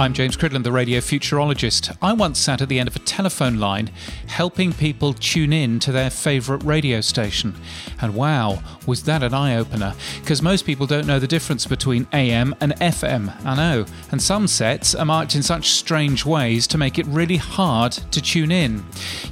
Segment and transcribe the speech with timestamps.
[0.00, 1.96] I'm James Cridland, the radio futurologist.
[2.00, 3.90] I once sat at the end of a telephone line
[4.28, 7.56] helping people tune in to their favourite radio station.
[8.00, 9.94] And wow, was that an eye opener?
[10.20, 13.86] Because most people don't know the difference between AM and FM, I know.
[14.12, 18.22] And some sets are marked in such strange ways to make it really hard to
[18.22, 18.84] tune in.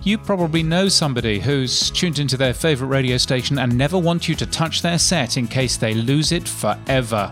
[0.02, 4.34] You probably know somebody who's tuned into their favourite radio station and never want you
[4.34, 7.30] to touch their set in case they lose it forever.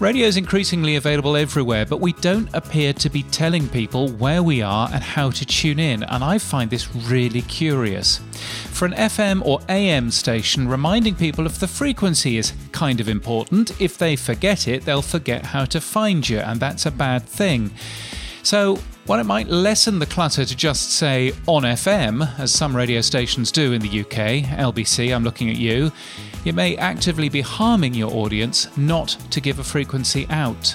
[0.00, 4.60] Radio is increasingly available everywhere, but we don't appear to be telling people where we
[4.60, 8.18] are and how to tune in, and I find this really curious.
[8.72, 13.80] For an FM or AM station, reminding people of the frequency is kind of important.
[13.80, 17.70] If they forget it, they'll forget how to find you, and that's a bad thing.
[18.42, 23.00] So, while it might lessen the clutter to just say on FM, as some radio
[23.00, 25.92] stations do in the UK, LBC, I'm looking at you,
[26.44, 30.74] it may actively be harming your audience not to give a frequency out.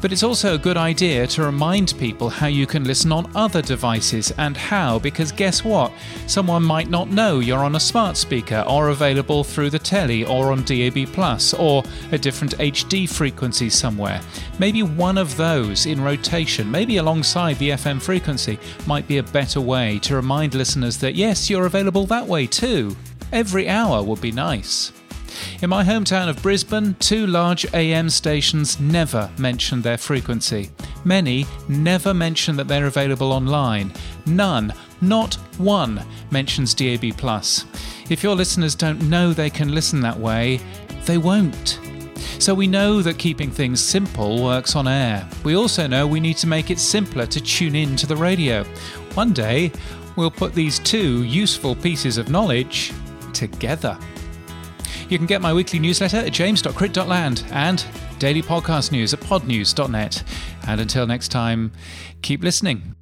[0.00, 3.60] But it's also a good idea to remind people how you can listen on other
[3.60, 5.92] devices and how, because guess what?
[6.28, 10.52] Someone might not know you're on a smart speaker or available through the telly or
[10.52, 14.20] on DAB Plus or a different HD frequency somewhere.
[14.60, 19.60] Maybe one of those in rotation, maybe alongside the FM frequency, might be a better
[19.60, 22.96] way to remind listeners that yes, you're available that way too.
[23.32, 24.92] Every hour would be nice.
[25.60, 30.70] In my hometown of Brisbane, two large AM stations never mention their frequency.
[31.04, 33.92] Many never mention that they're available online.
[34.26, 37.04] None, not one, mentions DAB.
[38.10, 40.60] If your listeners don't know they can listen that way,
[41.04, 41.78] they won't.
[42.38, 45.28] So we know that keeping things simple works on air.
[45.44, 48.64] We also know we need to make it simpler to tune in to the radio.
[49.14, 49.72] One day,
[50.16, 52.92] we'll put these two useful pieces of knowledge
[53.34, 53.98] together.
[55.08, 57.84] You can get my weekly newsletter at james.cridland and
[58.18, 60.22] daily podcast news at podnews.net.
[60.66, 61.72] And until next time,
[62.20, 62.94] keep listening.